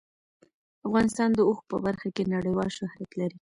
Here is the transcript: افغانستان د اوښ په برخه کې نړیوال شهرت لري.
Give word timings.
افغانستان 0.87 1.29
د 1.35 1.39
اوښ 1.47 1.59
په 1.69 1.75
برخه 1.85 2.07
کې 2.15 2.31
نړیوال 2.35 2.69
شهرت 2.77 3.11
لري. 3.19 3.29